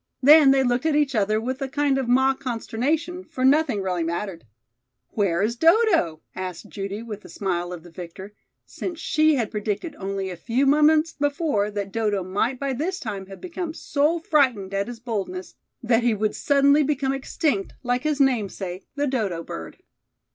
Then 0.23 0.49
they 0.49 0.63
looked 0.63 0.87
at 0.87 0.95
each 0.95 1.13
other 1.13 1.39
with 1.39 1.61
a 1.61 1.67
kind 1.69 1.99
of 1.99 2.07
mock 2.07 2.39
consternation, 2.39 3.23
for 3.23 3.45
nothing 3.45 3.83
really 3.83 4.01
mattered. 4.03 4.47
"Where 5.11 5.43
is 5.43 5.55
Dodo?" 5.55 6.21
asked 6.35 6.69
Judy, 6.69 7.03
with 7.03 7.21
the 7.21 7.29
smile 7.29 7.71
of 7.71 7.83
the 7.83 7.91
victor, 7.91 8.33
since 8.65 8.97
she 8.99 9.35
had 9.35 9.51
predicted 9.51 9.95
only 9.99 10.31
a 10.31 10.35
few 10.35 10.65
moments 10.65 11.13
before 11.13 11.69
that 11.69 11.91
Dodo 11.91 12.23
might 12.23 12.59
by 12.59 12.73
this 12.73 12.99
time 12.99 13.27
have 13.27 13.39
become 13.39 13.75
so 13.75 14.17
frightened 14.17 14.73
at 14.73 14.87
his 14.87 14.99
boldness 14.99 15.53
that 15.83 16.01
he 16.01 16.15
would 16.15 16.33
suddenly 16.35 16.81
become 16.81 17.13
extinct 17.13 17.73
like 17.83 18.01
his 18.01 18.19
namesake, 18.19 18.87
the 18.95 19.05
dodo 19.05 19.43
bird. 19.43 19.83